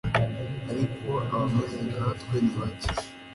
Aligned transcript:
Ariko 0.71 1.09
abameze 1.35 1.79
nkatwe 1.89 2.35
ni 2.43 2.51
bake 2.57 2.89